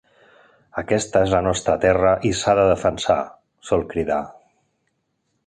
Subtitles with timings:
[0.81, 3.19] Aquesta és la nostra terra i s’ha de defensar,
[3.71, 4.21] sol cridar.